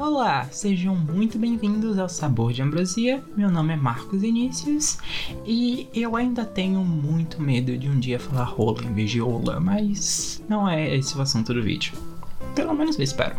[0.00, 3.22] Olá, sejam muito bem-vindos ao Sabor de Ambrosia.
[3.36, 4.96] Meu nome é Marcos Inícios
[5.44, 9.60] e eu ainda tenho muito medo de um dia falar rola em vez de ola,
[9.60, 11.92] mas não é esse o assunto do vídeo.
[12.54, 13.36] Pelo menos eu espero.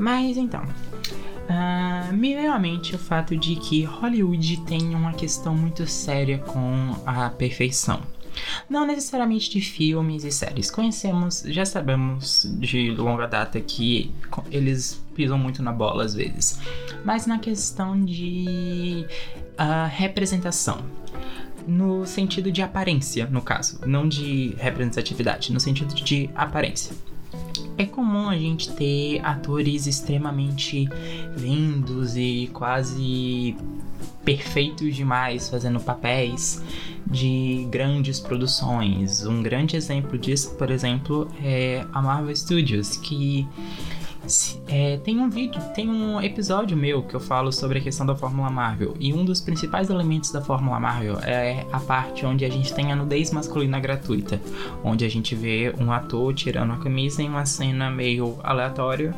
[0.00, 5.54] Mas então, uh, me veio à mente o fato de que Hollywood tem uma questão
[5.54, 8.00] muito séria com a perfeição.
[8.68, 10.70] Não necessariamente de filmes e séries.
[10.70, 14.12] Conhecemos, já sabemos de longa data que
[14.50, 16.58] eles pisam muito na bola às vezes.
[17.04, 19.06] Mas na questão de
[19.52, 20.84] uh, representação.
[21.66, 23.80] No sentido de aparência, no caso.
[23.86, 26.94] Não de representatividade, no sentido de aparência.
[27.78, 30.88] É comum a gente ter atores extremamente
[31.38, 33.56] lindos e quase
[34.24, 36.62] perfeitos demais fazendo papéis
[37.06, 39.24] de grandes produções.
[39.26, 43.46] Um grande exemplo disso, por exemplo, é a Marvel Studios, que
[44.68, 48.14] é, tem um vídeo, tem um episódio meu que eu falo sobre a questão da
[48.14, 48.94] Fórmula Marvel.
[49.00, 52.92] E um dos principais elementos da Fórmula Marvel é a parte onde a gente tem
[52.92, 54.40] a nudez masculina gratuita.
[54.84, 59.12] Onde a gente vê um ator tirando a camisa em uma cena meio aleatória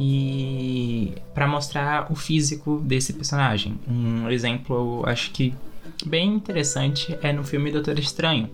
[0.00, 3.78] e para mostrar o físico desse personagem.
[3.86, 5.52] Um exemplo, acho que
[6.06, 8.50] bem interessante é no filme Doutor Estranho,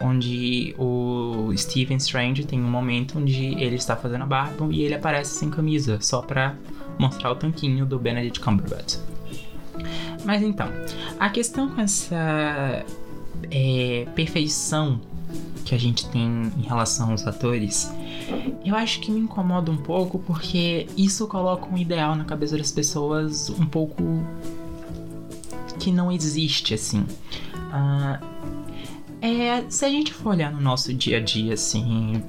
[0.00, 4.94] onde o Stephen Strange tem um momento onde ele está fazendo a barba e ele
[4.94, 6.56] aparece sem camisa, só para
[6.98, 8.98] mostrar o tanquinho do Benedict Cumberbatch.
[10.24, 10.68] Mas então,
[11.18, 12.84] a questão com essa
[13.50, 15.00] é, perfeição
[15.64, 17.92] que a gente tem em relação aos atores,
[18.64, 22.72] eu acho que me incomoda um pouco porque isso coloca um ideal na cabeça das
[22.72, 24.02] pessoas um pouco
[25.78, 27.06] que não existe assim.
[27.54, 28.24] Uh,
[29.20, 32.22] é, se a gente for olhar no nosso dia a dia, assim,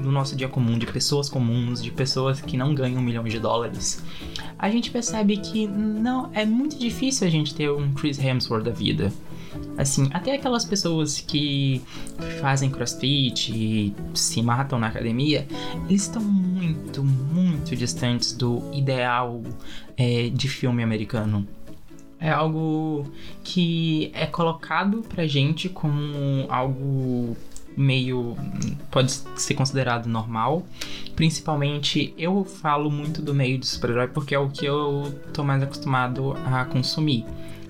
[0.00, 4.02] no nosso dia comum, de pessoas comuns, de pessoas que não ganham milhão de dólares,
[4.58, 8.70] a gente percebe que não é muito difícil a gente ter um Chris Hemsworth da
[8.70, 9.12] vida.
[9.76, 11.82] Assim, até aquelas pessoas que
[12.40, 15.46] fazem crossfit e se matam na academia,
[15.88, 19.42] eles estão muito, muito distantes do ideal
[19.96, 21.46] é, de filme americano.
[22.18, 23.06] É algo
[23.44, 27.36] que é colocado pra gente como algo
[27.76, 28.34] meio
[28.90, 30.64] pode ser considerado normal.
[31.14, 35.62] Principalmente eu falo muito do meio de super-herói porque é o que eu tô mais
[35.62, 37.24] acostumado a consumir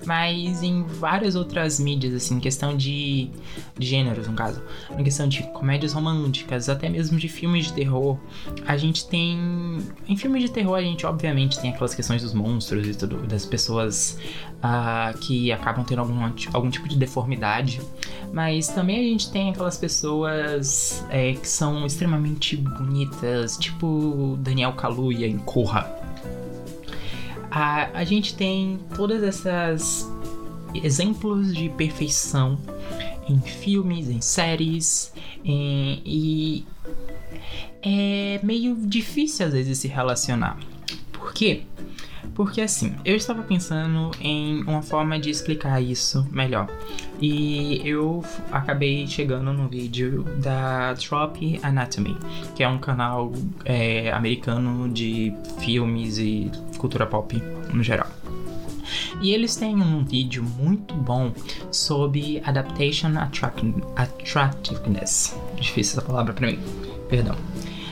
[0.07, 3.29] mas em várias outras mídias, assim, questão de,
[3.77, 4.63] de gêneros, no caso,
[4.97, 8.17] em questão de comédias românticas, até mesmo de filmes de terror,
[8.65, 9.37] a gente tem.
[10.07, 13.45] Em filmes de terror, a gente obviamente tem aquelas questões dos monstros e tudo, das
[13.45, 14.17] pessoas
[14.63, 17.81] uh, que acabam tendo algum, algum tipo de deformidade,
[18.31, 25.27] mas também a gente tem aquelas pessoas é, que são extremamente bonitas, tipo Daniel Kaluuya
[25.27, 25.97] em Corra
[27.51, 30.09] a, a gente tem todas essas
[30.73, 32.57] exemplos de perfeição
[33.27, 35.13] em filmes, em séries,
[35.43, 36.65] em, e
[37.81, 40.57] é meio difícil às vezes se relacionar.
[41.11, 41.63] Por quê?
[42.33, 46.67] Porque assim, eu estava pensando em uma forma de explicar isso melhor.
[47.19, 52.15] E eu acabei chegando no vídeo da Trop Anatomy,
[52.55, 53.33] que é um canal
[53.65, 57.35] é, americano de filmes e cultura pop
[57.73, 58.07] no geral.
[59.21, 61.33] E eles têm um vídeo muito bom
[61.71, 63.13] sobre Adaptation
[63.95, 65.35] Attractiveness.
[65.59, 66.59] Difícil essa palavra para mim,
[67.09, 67.35] perdão.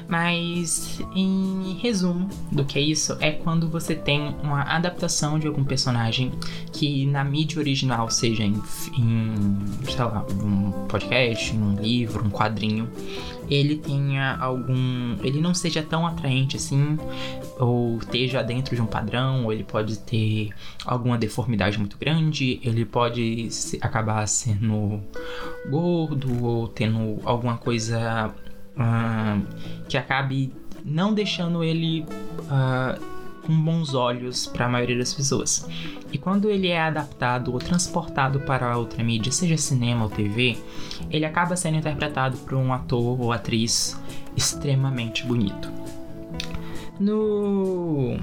[0.08, 5.64] Mas, em resumo do que é isso, é quando você tem uma adaptação de algum
[5.64, 6.32] personagem
[6.72, 8.62] que na mídia original, seja em,
[8.98, 9.36] em
[9.84, 12.88] sei lá, um podcast, um livro, um quadrinho,
[13.50, 15.18] ele tenha algum.
[15.24, 16.98] ele não seja tão atraente assim,
[17.60, 20.50] ou esteja dentro de um padrão, ou ele pode ter
[20.86, 23.50] alguma deformidade muito grande, ele pode
[23.82, 25.02] acabar sendo
[25.70, 28.34] gordo, ou tendo alguma coisa
[28.78, 29.46] uh,
[29.88, 32.06] que acabe não deixando ele
[32.42, 33.00] uh,
[33.46, 35.68] com bons olhos para a maioria das pessoas.
[36.12, 40.58] E quando ele é adaptado ou transportado para outra mídia, seja cinema ou TV,
[41.12, 44.00] ele acaba sendo interpretado por um ator ou atriz
[44.36, 45.72] extremamente bonito.
[47.00, 48.18] No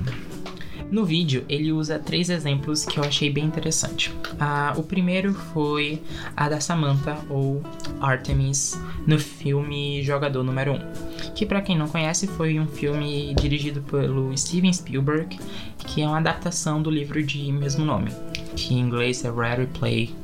[0.93, 4.15] no vídeo, ele usa três exemplos que eu achei bem interessante.
[4.39, 6.03] Ah, o primeiro foi
[6.37, 7.63] a da Samantha, ou
[7.99, 13.83] Artemis, no filme Jogador Número 1, que para quem não conhece foi um filme dirigido
[13.83, 15.39] pelo Steven Spielberg,
[15.79, 18.11] que é uma adaptação do livro de mesmo nome,
[18.57, 20.15] que em inglês é Ready Play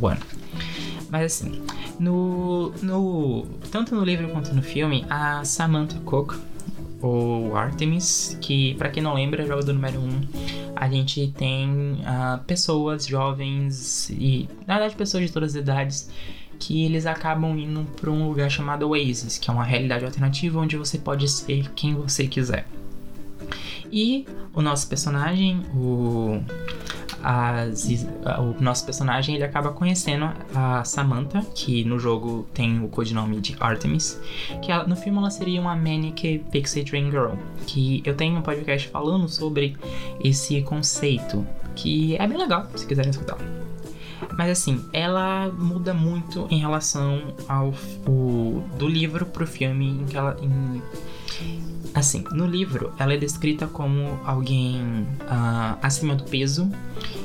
[0.00, 0.20] One.
[1.10, 1.62] Mas assim,
[1.98, 6.34] no, no, tanto no livro quanto no filme, a Samantha Cook
[7.00, 10.04] ou Artemis, que para quem não lembra, o jogo do número 1.
[10.04, 10.20] Um,
[10.74, 16.10] a gente tem uh, pessoas jovens e, na verdade, pessoas de todas as idades
[16.58, 20.76] que eles acabam indo para um lugar chamado Oasis, que é uma realidade alternativa onde
[20.76, 22.66] você pode ser quem você quiser.
[23.90, 26.42] E o nosso personagem, o
[28.38, 33.56] o nosso personagem ele acaba conhecendo a Samantha, que no jogo tem o codinome de
[33.58, 34.20] Artemis,
[34.62, 37.34] que ela, no filme ela seria uma Manic Pixie Dream Girl,
[37.66, 39.76] que eu tenho um podcast falando sobre
[40.22, 43.38] esse conceito, que é bem legal, se quiserem escutar.
[44.36, 47.72] Mas assim, ela muda muito em relação ao
[48.06, 50.82] o, do livro pro filme em que ela em,
[51.94, 54.80] Assim, no livro, ela é descrita como alguém
[55.22, 56.70] uh, acima do peso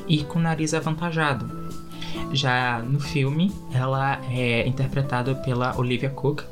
[0.08, 1.48] e com nariz avantajado.
[2.32, 6.42] Já no filme, ela é interpretada pela Olivia Cook,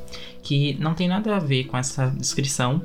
[0.42, 2.82] que não tem nada a ver com essa descrição.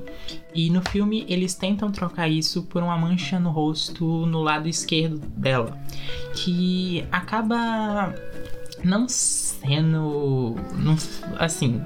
[0.57, 5.19] E no filme, eles tentam trocar isso por uma mancha no rosto no lado esquerdo
[5.37, 5.77] dela,
[6.33, 8.15] que acaba
[8.83, 10.55] não sendo.
[10.73, 10.95] Não,
[11.37, 11.79] assim,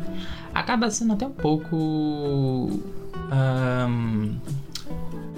[0.53, 1.75] acaba sendo até um pouco
[3.31, 4.35] um,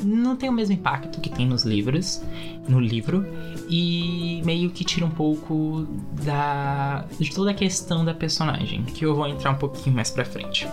[0.03, 2.21] não tem o mesmo impacto que tem nos livros,
[2.68, 3.25] no livro,
[3.68, 5.88] e meio que tira um pouco
[6.24, 10.24] da de toda a questão da personagem, que eu vou entrar um pouquinho mais pra
[10.24, 10.68] frente.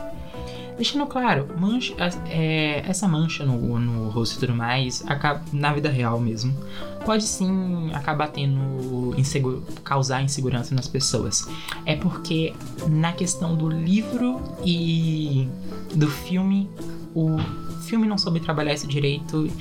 [0.80, 1.94] Deixando claro, mancha,
[2.30, 5.04] é, essa mancha no, no rosto e tudo mais,
[5.52, 6.56] na vida real mesmo,
[7.04, 11.46] pode sim acabar tendo inseguro, causar insegurança nas pessoas.
[11.84, 12.54] É porque
[12.88, 15.46] na questão do livro e
[15.94, 16.66] do filme
[17.14, 17.36] o
[17.82, 19.52] filme não soube trabalhar esse direito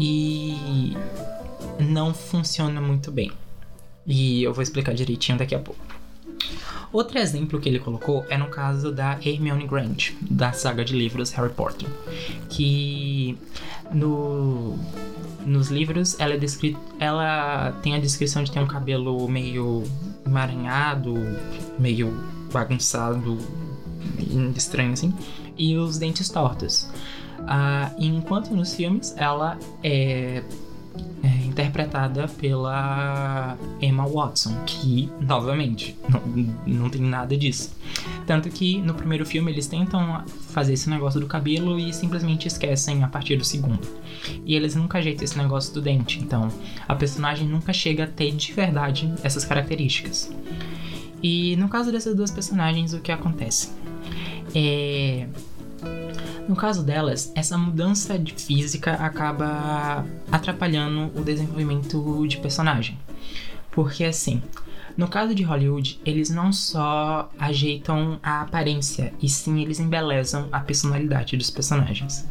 [0.00, 0.96] e
[1.78, 3.30] não funciona muito bem.
[4.06, 6.01] E eu vou explicar direitinho daqui a pouco.
[6.92, 11.30] Outro exemplo que ele colocou é no caso da Hermione Grant, da saga de livros
[11.32, 11.88] Harry Potter,
[12.50, 13.38] que
[13.90, 14.78] no,
[15.46, 19.84] nos livros ela é descrita, ela tem a descrição de ter um cabelo meio
[20.26, 21.14] emaranhado,
[21.78, 22.12] meio
[22.52, 23.38] bagunçado,
[24.54, 25.14] estranho assim,
[25.56, 26.88] e os dentes tortos.
[27.40, 30.42] Uh, enquanto nos filmes ela é,
[31.24, 36.20] é, interpretada pela Emma Watson, que, novamente, não,
[36.66, 37.74] não tem nada disso.
[38.26, 43.04] Tanto que no primeiro filme eles tentam fazer esse negócio do cabelo e simplesmente esquecem
[43.04, 43.86] a partir do segundo.
[44.44, 46.48] E eles nunca ajeitam esse negócio do dente, então
[46.88, 50.32] a personagem nunca chega a ter de verdade essas características.
[51.22, 53.70] E no caso dessas duas personagens, o que acontece?
[54.54, 55.26] É...
[56.48, 62.98] No caso delas, essa mudança de física acaba atrapalhando o desenvolvimento de personagem.
[63.70, 64.42] Porque assim,
[64.96, 70.60] no caso de Hollywood, eles não só ajeitam a aparência, e sim eles embelezam a
[70.60, 72.26] personalidade dos personagens.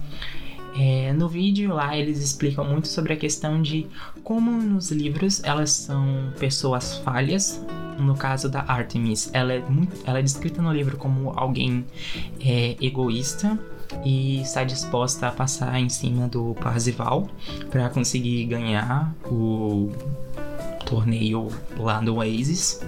[0.78, 3.88] É, no vídeo lá eles explicam muito sobre a questão de
[4.24, 7.62] como nos livros elas são pessoas falhas.
[8.00, 11.86] No caso da Artemis, ela é, muito, ela é descrita no livro como alguém
[12.40, 13.60] é, egoísta
[14.04, 17.28] e está disposta a passar em cima do Parzival
[17.70, 19.92] para conseguir ganhar o
[20.86, 22.82] torneio lá do Oasis.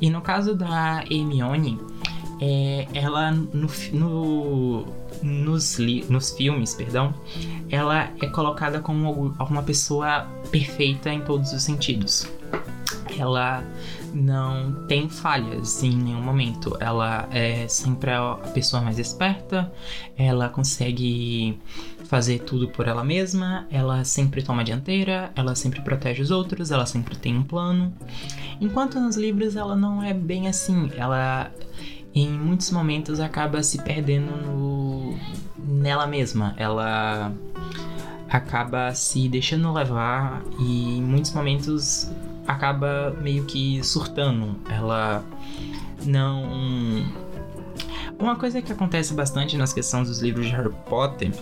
[0.00, 1.78] E no caso da Hermione,
[2.40, 4.86] é, ela no, no
[5.22, 7.14] nos, nos filmes, perdão,
[7.70, 12.28] ela é colocada como uma pessoa perfeita em todos os sentidos.
[13.18, 13.64] Ela
[14.14, 16.76] não tem falhas em nenhum momento.
[16.80, 19.72] Ela é sempre a pessoa mais esperta,
[20.16, 21.58] ela consegue
[22.04, 26.70] fazer tudo por ela mesma, ela sempre toma a dianteira, ela sempre protege os outros,
[26.70, 27.92] ela sempre tem um plano.
[28.60, 30.90] Enquanto nos livros ela não é bem assim.
[30.96, 31.50] Ela
[32.14, 35.18] em muitos momentos acaba se perdendo no,
[35.58, 36.54] nela mesma.
[36.56, 37.32] Ela
[38.28, 42.10] acaba se deixando levar e em muitos momentos
[42.46, 44.56] acaba meio que surtando.
[44.68, 45.24] Ela
[46.04, 47.04] não.
[48.18, 51.32] Uma coisa que acontece bastante nas questões dos livros de Harry Potter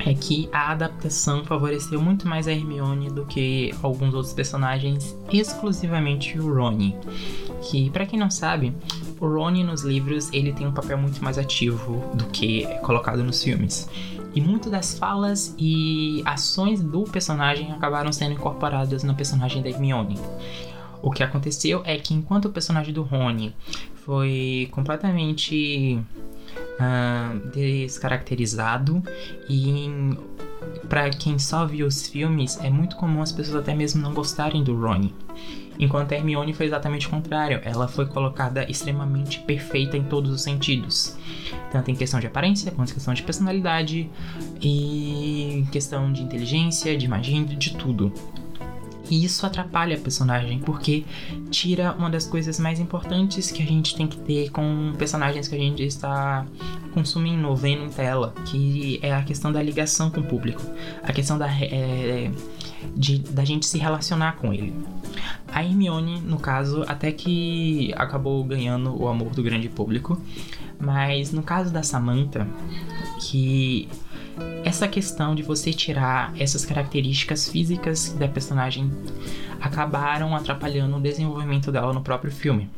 [0.00, 6.38] é que a adaptação favoreceu muito mais a Hermione do que alguns outros personagens, exclusivamente
[6.38, 6.96] o Rony.
[7.62, 8.72] Que, para quem não sabe,
[9.20, 13.22] o Ron nos livros ele tem um papel muito mais ativo do que é colocado
[13.24, 13.88] nos filmes.
[14.38, 20.16] E muitas das falas e ações do personagem acabaram sendo incorporadas no personagem da Hermione.
[21.02, 23.52] O que aconteceu é que enquanto o personagem do Rony
[23.96, 26.00] foi completamente
[26.78, 29.02] uh, descaracterizado
[29.50, 29.90] e
[30.88, 34.62] para quem só viu os filmes é muito comum as pessoas até mesmo não gostarem
[34.62, 35.12] do Ronnie.
[35.78, 37.60] Enquanto Hermione foi exatamente o contrário.
[37.64, 41.16] Ela foi colocada extremamente perfeita em todos os sentidos.
[41.70, 44.10] Tanto em questão de aparência, quanto em questão de personalidade,
[44.60, 48.12] e em questão de inteligência, de magia, de tudo.
[49.10, 51.04] E isso atrapalha a personagem, porque
[51.50, 55.54] tira uma das coisas mais importantes que a gente tem que ter com personagens que
[55.54, 56.44] a gente está
[56.92, 60.62] consumindo, vendo em tela, que é a questão da ligação com o público,
[61.02, 62.30] a questão da, é,
[62.94, 64.74] de, da gente se relacionar com ele.
[65.52, 70.20] A Hermione, no caso, até que acabou ganhando o amor do grande público,
[70.78, 72.46] mas no caso da Samantha,
[73.20, 73.88] que
[74.64, 78.90] essa questão de você tirar essas características físicas da personagem
[79.60, 82.70] acabaram atrapalhando o desenvolvimento dela no próprio filme.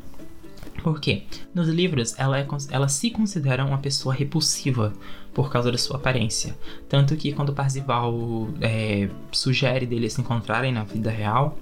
[0.83, 1.25] Por quê?
[1.55, 4.93] Nos livros, ela, é, ela se considera uma pessoa repulsiva
[5.35, 6.57] por causa da sua aparência.
[6.89, 11.59] Tanto que quando Parzival é, sugere deles se encontrarem na vida real,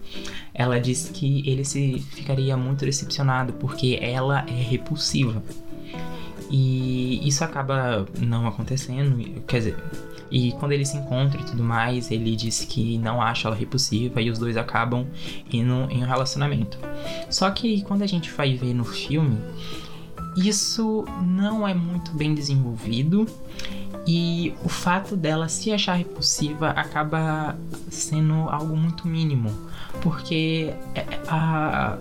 [0.54, 5.42] ela diz que ele se ficaria muito decepcionado porque ela é repulsiva.
[6.50, 9.76] E isso acaba não acontecendo, quer dizer,
[10.30, 14.20] e quando ele se encontra e tudo mais, ele diz que não acha ela repulsiva
[14.20, 15.06] e os dois acabam
[15.52, 16.78] indo em um relacionamento.
[17.30, 19.38] Só que quando a gente vai ver no filme,
[20.36, 23.26] isso não é muito bem desenvolvido
[24.06, 27.58] e o fato dela se achar repulsiva acaba
[27.90, 29.50] sendo algo muito mínimo,
[30.00, 31.98] porque é, a,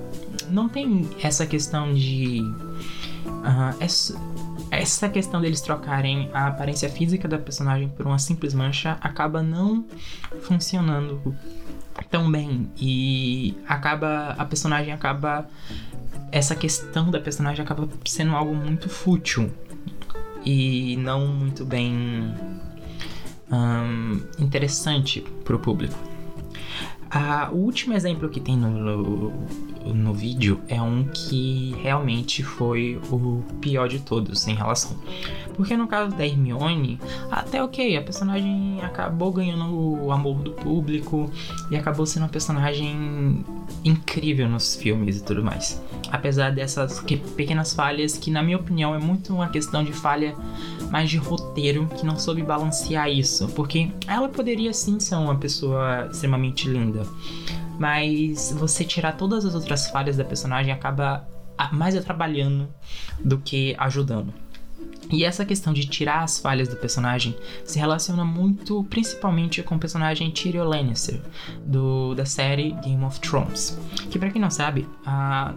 [0.49, 2.41] não tem essa questão de.
[3.25, 3.87] Uh, é,
[4.87, 9.85] essa questão deles trocarem a aparência física da personagem por uma simples mancha acaba não
[10.43, 11.35] funcionando
[12.09, 15.45] tão bem e acaba a personagem acaba
[16.31, 19.51] essa questão da personagem acaba sendo algo muito fútil
[20.45, 22.33] e não muito bem
[23.51, 25.97] um, interessante para o público.
[27.09, 32.99] Ah, o último exemplo que tem no, no, no, vídeo é um que realmente foi
[33.09, 34.97] o pior de todos em relação.
[35.55, 36.99] Porque no caso da Hermione,
[37.31, 41.31] até ok, a personagem acabou ganhando o amor do público
[41.71, 43.43] e acabou sendo uma personagem
[43.83, 45.81] incrível nos filmes e tudo mais.
[46.11, 46.99] Apesar dessas
[47.35, 50.35] pequenas falhas, que na minha opinião é muito uma questão de falha
[50.89, 53.47] mais de roteiro que não soube balancear isso.
[53.49, 57.05] Porque ela poderia sim ser uma pessoa extremamente linda.
[57.79, 61.27] Mas você tirar todas as outras falhas da personagem acaba
[61.71, 62.67] mais atrapalhando
[63.23, 64.33] do que ajudando.
[65.11, 69.79] E essa questão de tirar as falhas do personagem se relaciona muito principalmente com o
[69.79, 71.19] personagem Tyrion Lannister,
[71.65, 73.77] do, da série Game of Thrones.
[74.09, 75.53] Que para quem não sabe, a,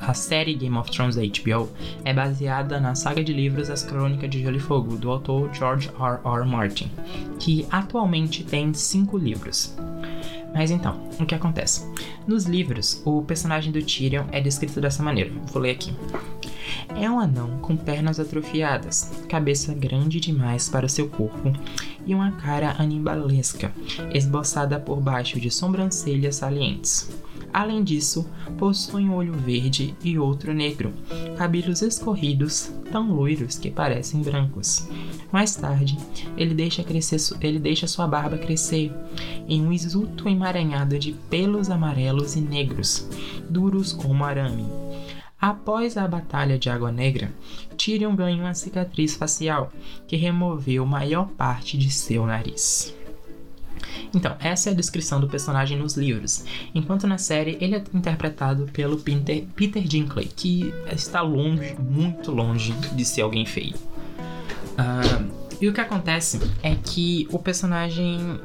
[0.00, 1.68] a série Game of Thrones da HBO
[2.04, 5.90] é baseada na saga de livros As Crônicas de Gelo e Fogo, do autor George
[5.98, 6.20] R.
[6.24, 6.46] R.
[6.46, 6.90] Martin,
[7.38, 9.74] que atualmente tem cinco livros.
[10.54, 11.84] Mas então, o que acontece?
[12.26, 15.32] Nos livros, o personagem do Tyrion é descrito dessa maneira.
[15.52, 15.92] Vou ler aqui.
[16.88, 21.52] É um anão com pernas atrofiadas, cabeça grande demais para seu corpo
[22.06, 23.72] e uma cara animalesca,
[24.12, 27.08] esboçada por baixo de sobrancelhas salientes.
[27.52, 30.92] Além disso, possui um olho verde e outro negro,
[31.36, 34.88] cabelos escorridos, tão loiros que parecem brancos.
[35.30, 35.96] Mais tarde,
[36.36, 38.92] ele deixa, crescer, ele deixa sua barba crescer
[39.48, 43.08] em um exulto emaranhado de pelos amarelos e negros,
[43.48, 44.83] duros como arame.
[45.44, 47.30] Após a Batalha de Água Negra,
[47.76, 49.70] Tyrion ganha uma cicatriz facial
[50.08, 52.96] que removeu maior parte de seu nariz.
[54.14, 58.70] Então, essa é a descrição do personagem nos livros, enquanto na série ele é interpretado
[58.72, 63.74] pelo Peter, Peter Dinklage, que está longe, muito longe de ser alguém feio.
[64.78, 68.38] Uh, e o que acontece é que o personagem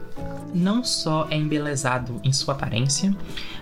[0.54, 3.14] não só é embelezado em sua aparência,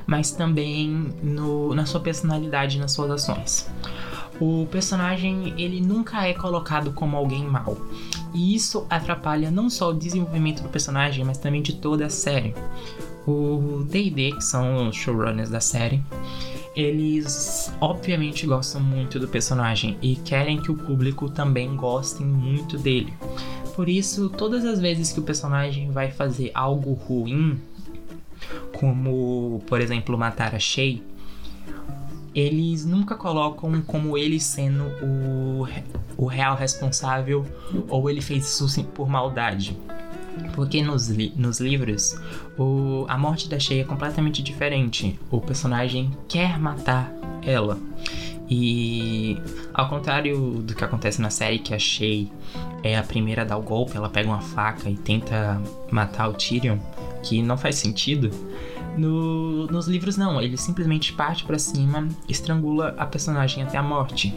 [0.05, 3.67] mas também no, na sua personalidade, nas suas ações.
[4.39, 7.75] O personagem ele nunca é colocado como alguém mau.
[8.31, 12.53] E isso atrapalha não só o desenvolvimento do personagem, mas também de toda a série.
[13.25, 16.03] O D&D, que são os showrunners da série,
[16.77, 23.11] eles obviamente gostam muito do personagem e querem que o público também goste muito dele.
[23.75, 27.59] Por isso, todas as vezes que o personagem vai fazer algo ruim,
[28.79, 31.01] como por exemplo matar a Shay,
[32.35, 35.67] eles nunca colocam como ele sendo o,
[36.15, 37.43] o real responsável
[37.89, 39.75] ou ele fez isso por maldade.
[40.53, 42.19] Porque nos, li nos livros,
[42.57, 45.19] o, a morte da Shay é completamente diferente.
[45.29, 47.11] O personagem quer matar
[47.43, 47.77] ela.
[48.49, 49.37] E
[49.73, 52.31] ao contrário do que acontece na série, que a Shay
[52.81, 56.33] é a primeira a dar o golpe, ela pega uma faca e tenta matar o
[56.33, 56.77] Tyrion,
[57.23, 58.31] que não faz sentido.
[58.97, 64.33] No, nos livros não, ele simplesmente parte para cima, estrangula a personagem até a morte.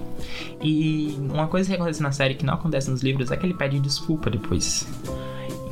[0.62, 3.54] E uma coisa que acontece na série que não acontece nos livros é que ele
[3.54, 4.87] pede desculpa depois.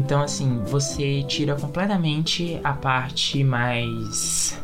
[0.00, 4.58] Então, assim, você tira completamente a parte mais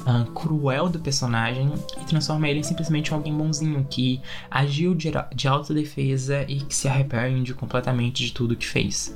[0.00, 4.20] uh, cruel do personagem e transforma ele em simplesmente alguém bonzinho que
[4.50, 9.14] agiu de, de autodefesa e que se arrepende completamente de tudo que fez.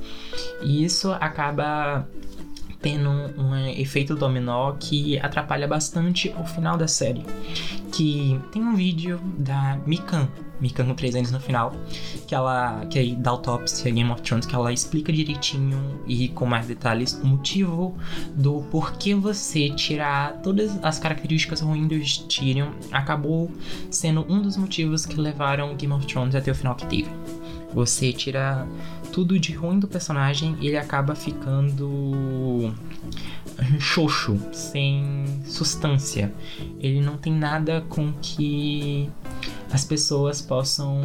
[0.61, 2.07] E isso acaba
[2.81, 7.23] tendo um, um efeito dominó que atrapalha bastante o final da série.
[7.91, 11.73] Que tem um vídeo da Mikan, Mikan com 3 anos no final,
[12.27, 16.45] que ela que aí dá autópsia Game of Thrones, que ela explica direitinho e com
[16.45, 17.95] mais detalhes o motivo
[18.35, 23.51] do porquê você tirar todas as características ruins do Tyrion acabou
[23.89, 27.09] sendo um dos motivos que levaram Game of Thrones até o final que teve.
[27.73, 28.65] Você tira
[29.11, 32.73] tudo de ruim do personagem e ele acaba ficando
[33.79, 36.33] xoxo, sem substância.
[36.79, 39.09] Ele não tem nada com que
[39.71, 41.01] as pessoas possam,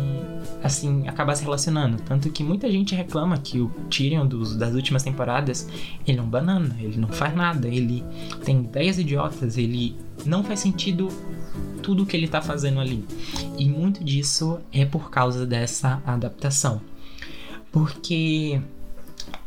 [0.62, 2.00] assim, acabar se relacionando.
[2.02, 5.68] Tanto que muita gente reclama que o Tyrion dos, das últimas temporadas,
[6.06, 8.04] ele é um banana, ele não faz nada, ele
[8.44, 11.08] tem ideias idiotas, ele não faz sentido
[11.82, 13.04] tudo que ele tá fazendo ali.
[13.58, 16.80] E muito disso é por causa dessa adaptação.
[17.72, 18.60] Porque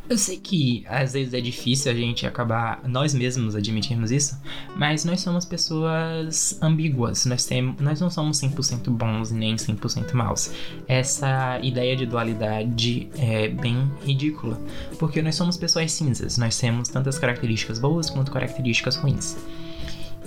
[0.10, 4.40] eu sei que às vezes é difícil a gente acabar nós mesmos admitirmos isso,
[4.76, 10.52] mas nós somos pessoas ambíguas, nós, temos, nós não somos 100% bons nem 100% maus.
[10.88, 14.60] Essa ideia de dualidade é bem ridícula,
[15.00, 19.36] porque nós somos pessoas cinzas, nós temos tantas características boas quanto características ruins.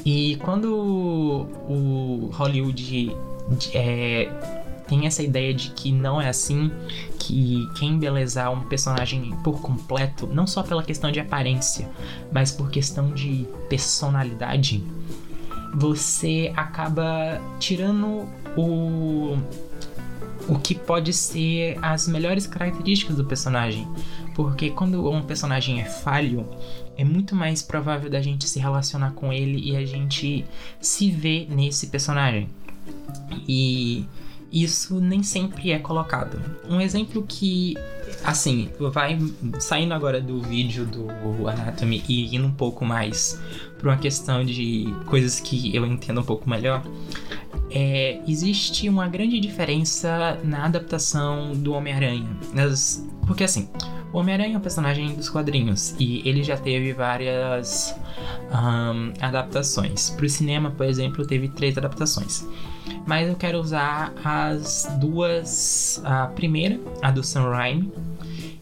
[0.04, 3.14] E quando o Hollywood
[3.74, 4.28] é,
[4.88, 6.70] tem essa ideia de que não é assim,
[7.18, 11.88] que quem embelezar um personagem por completo, não só pela questão de aparência,
[12.32, 14.82] mas por questão de personalidade,
[15.74, 19.36] você acaba tirando o
[20.48, 23.86] o que pode ser as melhores características do personagem.
[24.34, 26.48] Porque quando um personagem é falho,
[26.96, 30.44] é muito mais provável da gente se relacionar com ele e a gente
[30.80, 32.48] se ver nesse personagem.
[33.46, 34.06] E
[34.52, 36.40] isso nem sempre é colocado.
[36.68, 37.74] Um exemplo que,
[38.24, 39.18] assim, vai
[39.58, 43.40] saindo agora do vídeo do Anatomy e indo um pouco mais
[43.78, 46.82] para uma questão de coisas que eu entendo um pouco melhor.
[47.70, 52.28] É, existe uma grande diferença na adaptação do Homem-Aranha.
[53.28, 53.68] Porque assim,
[54.12, 57.94] o Homem-Aranha é um personagem dos quadrinhos e ele já teve várias
[58.50, 60.10] um, adaptações.
[60.10, 62.44] Para o cinema, por exemplo, teve três adaptações.
[63.06, 66.00] Mas eu quero usar as duas.
[66.04, 67.92] A primeira, a do Sam Raimi,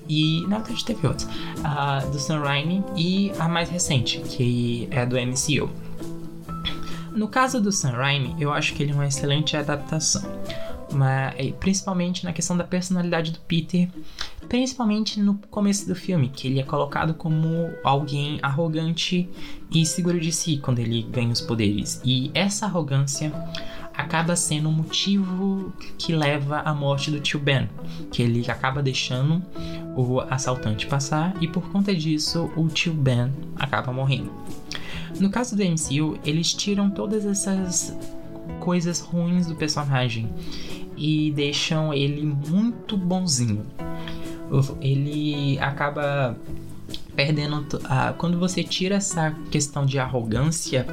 [0.08, 1.28] e na verdade teve outras.
[1.62, 5.70] A do Sam Raimi e a mais recente, que é do MCU.
[7.12, 10.22] No caso do Sam Raimi, eu acho que ele é uma excelente adaptação.
[10.92, 13.88] Mas, principalmente na questão da personalidade do Peter,
[14.48, 19.28] principalmente no começo do filme, que ele é colocado como alguém arrogante
[19.70, 22.00] e seguro de si quando ele ganha os poderes.
[22.04, 23.32] E essa arrogância
[23.94, 27.68] acaba sendo o motivo que leva à morte do tio Ben,
[28.10, 29.42] que ele acaba deixando
[29.96, 34.30] o assaltante passar e por conta disso o tio Ben acaba morrendo.
[35.18, 37.96] No caso do MCU, eles tiram todas essas
[38.60, 40.28] coisas ruins do personagem
[40.96, 43.64] e deixam ele muito bonzinho.
[44.80, 46.36] Ele acaba
[47.14, 47.66] perdendo.
[48.18, 50.86] Quando você tira essa questão de arrogância,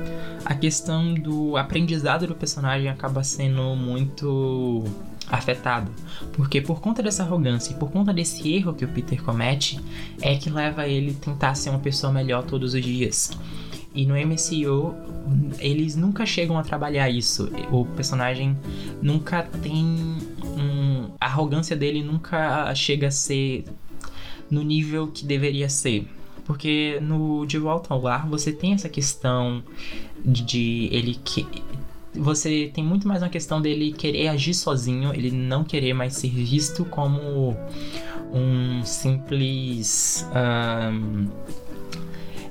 [0.45, 4.83] a questão do aprendizado do personagem acaba sendo muito
[5.29, 5.91] afetado.
[6.33, 9.79] Porque por conta dessa arrogância e por conta desse erro que o Peter comete,
[10.21, 13.31] é que leva ele a tentar ser uma pessoa melhor todos os dias.
[13.95, 14.95] E no MCU,
[15.59, 17.51] eles nunca chegam a trabalhar isso.
[17.71, 18.57] O personagem
[19.01, 20.17] nunca tem.
[21.23, 23.63] A arrogância dele nunca chega a ser
[24.51, 26.05] no nível que deveria ser.
[26.43, 29.63] Porque no De Volta ao Lar você tem essa questão
[30.25, 31.47] de ele que.
[32.13, 36.29] Você tem muito mais uma questão dele querer agir sozinho, ele não querer mais ser
[36.29, 37.55] visto como
[38.33, 40.27] um simples.
[40.35, 41.29] Um,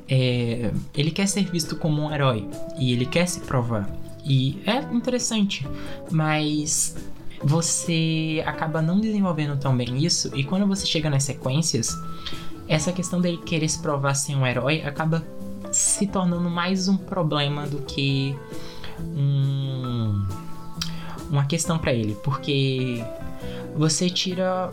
[0.08, 3.87] é, ele quer ser visto como um herói e ele quer se provar.
[4.24, 5.66] E é interessante,
[6.11, 6.96] mas
[7.44, 11.96] você acaba não desenvolvendo tão bem isso, e quando você chega nas sequências,
[12.68, 15.24] essa questão dele querer se provar ser um herói acaba
[15.70, 18.37] se tornando mais um problema do que
[19.00, 20.24] um,
[21.31, 23.02] uma questão para ele, porque
[23.76, 24.70] você tira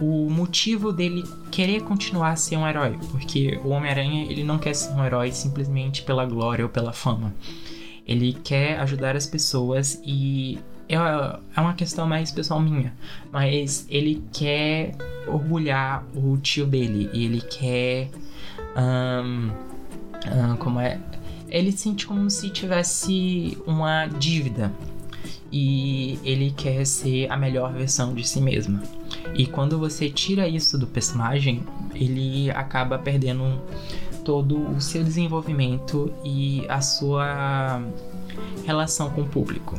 [0.00, 4.74] o motivo dele querer continuar a ser um herói, porque o Homem-Aranha ele não quer
[4.74, 7.34] ser um herói simplesmente pela glória ou pela fama.
[8.06, 12.92] Ele quer ajudar as pessoas e é, é uma questão mais pessoal minha,
[13.32, 18.10] mas ele quer orgulhar o tio dele e ele quer
[18.76, 19.50] um,
[20.52, 21.00] um, como é
[21.48, 24.72] ele sente como se tivesse uma dívida
[25.52, 28.80] e ele quer ser a melhor versão de si mesmo.
[29.36, 31.62] E quando você tira isso do personagem,
[31.94, 33.60] ele acaba perdendo
[34.24, 37.80] todo o seu desenvolvimento e a sua
[38.66, 39.78] relação com o público.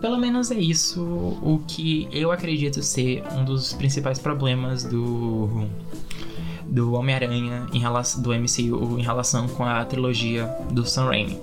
[0.00, 5.66] Pelo menos é isso o que eu acredito ser um dos principais problemas do
[6.66, 11.38] do Homem-Aranha em relação do MCU em relação com a trilogia do Sam Raimi.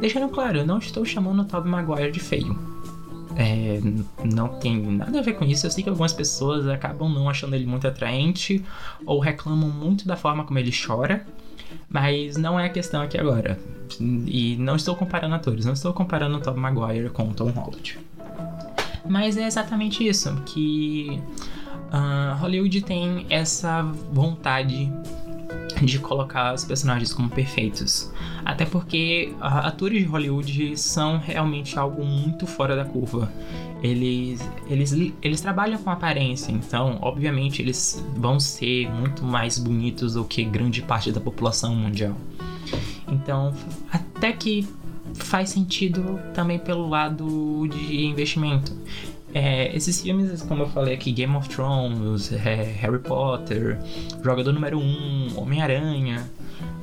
[0.00, 2.58] Deixando claro, eu não estou chamando o Tobey Maguire de feio.
[3.36, 3.80] É,
[4.24, 5.66] não tem nada a ver com isso.
[5.66, 8.64] Eu sei que algumas pessoas acabam não achando ele muito atraente
[9.06, 11.26] ou reclamam muito da forma como ele chora,
[11.88, 13.58] mas não é a questão aqui agora.
[14.00, 17.98] E não estou comparando atores, não estou comparando Tom Maguire com o Tom Holland.
[19.08, 21.20] Mas é exatamente isso, que
[21.92, 24.90] uh, Hollywood tem essa vontade
[25.82, 28.10] de colocar os personagens como perfeitos.
[28.44, 33.32] Até porque atores de Hollywood são realmente algo muito fora da curva.
[33.82, 40.24] Eles, eles, eles trabalham com aparência, então, obviamente, eles vão ser muito mais bonitos do
[40.24, 42.16] que grande parte da população mundial.
[43.08, 43.52] Então,
[43.90, 44.68] até que
[45.14, 48.72] faz sentido também pelo lado de investimento.
[49.34, 53.78] É, esses filmes, como eu falei aqui, Game of Thrones, é, Harry Potter,
[54.22, 56.30] Jogador Número 1, Homem-Aranha,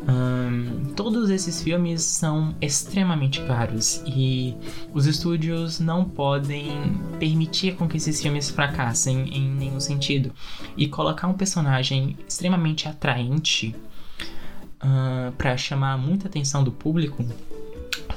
[0.09, 4.55] um, todos esses filmes são extremamente caros e
[4.91, 10.31] os estúdios não podem permitir com que esses filmes fracassem em nenhum sentido.
[10.75, 13.75] E colocar um personagem extremamente atraente
[14.83, 17.23] uh, para chamar muita atenção do público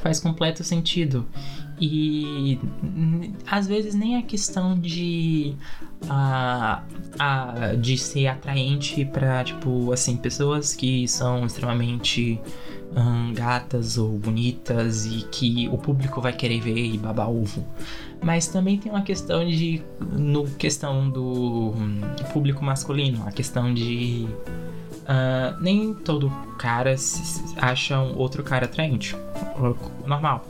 [0.02, 1.26] faz completo sentido.
[1.84, 2.60] E
[3.44, 5.56] às vezes nem é questão de
[6.04, 6.80] uh,
[7.16, 12.40] uh, de ser atraente para tipo assim pessoas que são extremamente
[12.94, 17.66] um, gatas ou bonitas e que o público vai querer ver e babar ovo.
[18.22, 22.00] Mas também tem uma questão de no questão do um,
[22.32, 24.28] público masculino, a questão de
[25.02, 26.94] Uh, nem todo cara
[27.56, 29.16] acha um outro cara atraente.
[30.06, 30.46] Normal.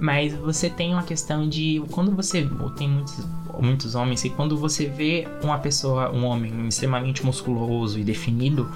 [0.00, 1.82] Mas você tem uma questão de.
[1.90, 2.48] Quando você.
[2.76, 3.26] Tem muitos,
[3.60, 8.70] muitos homens e quando você vê uma pessoa, um homem extremamente musculoso e definido,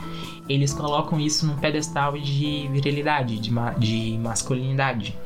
[0.48, 5.16] eles colocam isso num pedestal de virilidade, de, ma de masculinidade.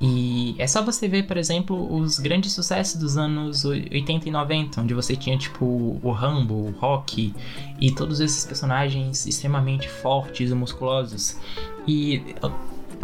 [0.00, 4.80] E é só você ver, por exemplo, os grandes sucessos dos anos 80 e 90,
[4.82, 7.32] onde você tinha tipo o Rambo, o Rock
[7.80, 11.38] e todos esses personagens extremamente fortes e musculosos.
[11.86, 12.22] E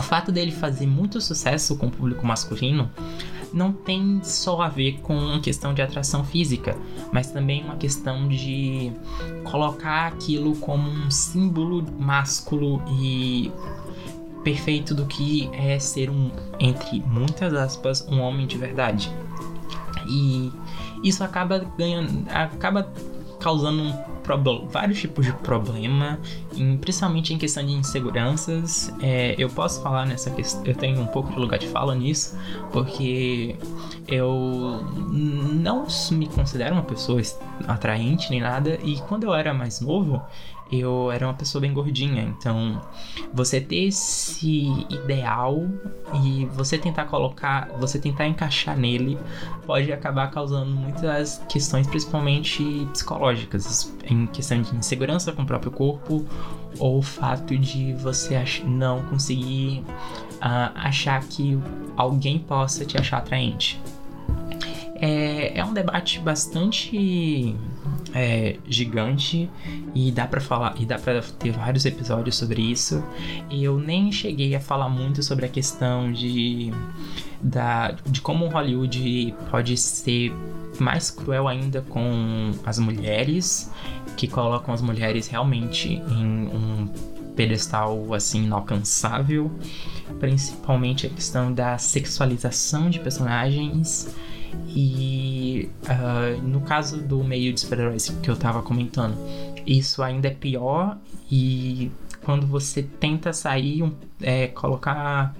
[0.00, 2.90] o fato dele fazer muito sucesso com o público masculino
[3.52, 6.76] não tem só a ver com questão de atração física,
[7.12, 8.92] mas também uma questão de
[9.44, 13.50] colocar aquilo como um símbolo másculo e
[14.42, 19.12] perfeito do que é ser um, entre muitas aspas, um homem de verdade.
[20.08, 20.50] E
[21.02, 22.90] isso acaba ganhando, acaba
[23.38, 23.92] causando um
[24.70, 26.18] vários tipos de problema,
[26.56, 28.92] em, principalmente em questão de inseguranças.
[29.00, 32.38] É, eu posso falar nessa questão, eu tenho um pouco de lugar de fala nisso,
[32.72, 33.56] porque
[34.06, 37.20] eu não me considero uma pessoa
[37.66, 40.22] atraente nem nada, e quando eu era mais novo,
[40.70, 42.80] eu era uma pessoa bem gordinha, então
[43.33, 45.66] você ter esse ideal
[46.22, 49.18] e você tentar colocar, você tentar encaixar nele
[49.66, 56.24] pode acabar causando muitas questões, principalmente psicológicas, em questão de insegurança com o próprio corpo
[56.78, 59.85] ou o fato de você não conseguir
[60.37, 61.59] uh, achar que
[61.96, 63.80] alguém possa te achar atraente.
[65.00, 67.56] É, é um debate bastante
[68.14, 69.48] é, gigante
[69.94, 73.02] e dá para falar e dá para ter vários episódios sobre isso.
[73.50, 76.72] Eu nem cheguei a falar muito sobre a questão de
[77.40, 80.32] da de como Hollywood pode ser
[80.78, 83.70] mais cruel ainda com as mulheres,
[84.16, 86.88] que colocam as mulheres realmente em um
[87.34, 89.50] pedestal assim inalcançável,
[90.18, 94.14] principalmente a questão da sexualização de personagens
[94.68, 99.16] e uh, no caso do meio de super-heróis que eu tava comentando,
[99.66, 100.98] isso ainda é pior
[101.30, 101.90] e
[102.22, 105.34] quando você tenta sair, é, colocar.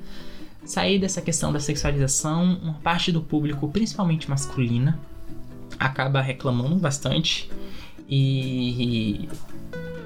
[0.65, 4.99] sair dessa questão da sexualização, uma parte do público, principalmente masculina,
[5.79, 7.51] acaba reclamando bastante.
[8.09, 9.29] E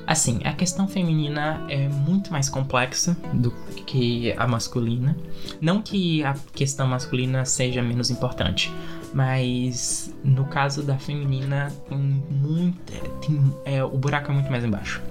[0.06, 3.50] assim, a questão feminina é muito mais complexa do
[3.86, 5.16] que a masculina.
[5.60, 8.72] Não que a questão masculina seja menos importante,
[9.12, 15.02] mas no caso da feminina tem muito, tem, é, o buraco é muito mais embaixo.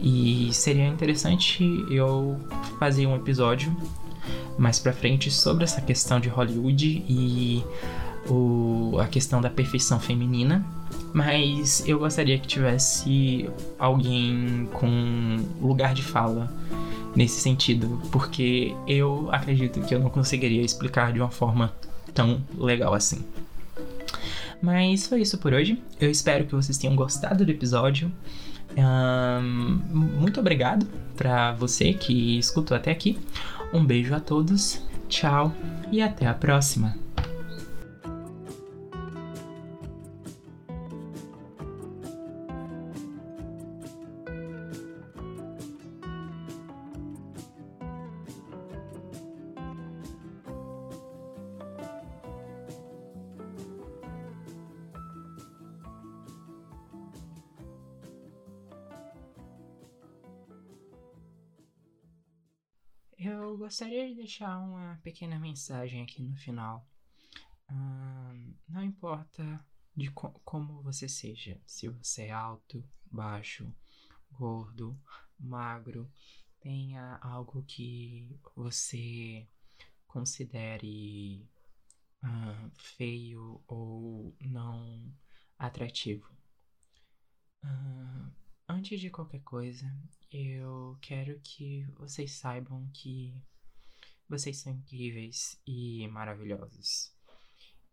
[0.00, 2.38] E seria interessante eu
[2.78, 3.76] fazer um episódio
[4.56, 7.64] mais pra frente sobre essa questão de Hollywood e
[8.28, 10.64] o, a questão da perfeição feminina.
[11.12, 16.52] Mas eu gostaria que tivesse alguém com lugar de fala
[17.16, 21.72] nesse sentido, porque eu acredito que eu não conseguiria explicar de uma forma
[22.14, 23.24] tão legal assim.
[24.60, 25.82] Mas foi isso por hoje.
[26.00, 28.12] Eu espero que vocês tenham gostado do episódio.
[28.76, 33.18] Um, muito obrigado para você que escutou até aqui.
[33.72, 35.52] Um beijo a todos, tchau
[35.90, 37.07] e até a próxima.
[64.18, 66.84] Deixar uma pequena mensagem aqui no final.
[68.68, 69.64] não importa
[69.96, 73.72] de co como você seja, se você é alto, baixo,
[74.32, 74.98] gordo,
[75.38, 76.10] magro,
[76.60, 79.46] tenha algo que você
[80.08, 81.48] considere
[82.24, 85.14] uh, feio ou não
[85.56, 86.28] atrativo.
[87.62, 88.32] Uh,
[88.68, 89.86] antes de qualquer coisa,
[90.32, 93.34] eu quero que vocês saibam que
[94.28, 97.12] vocês são incríveis e maravilhosos.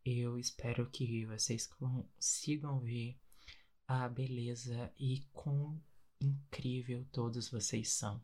[0.03, 3.17] Eu espero que vocês consigam ver
[3.87, 5.81] a beleza e quão
[6.19, 8.21] incrível todos vocês são.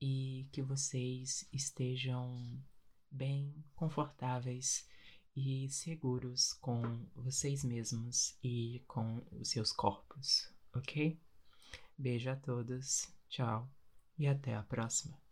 [0.00, 2.62] E que vocês estejam
[3.10, 4.86] bem confortáveis
[5.34, 6.82] e seguros com
[7.14, 11.18] vocês mesmos e com os seus corpos, ok?
[11.96, 13.68] Beijo a todos, tchau
[14.18, 15.27] e até a próxima.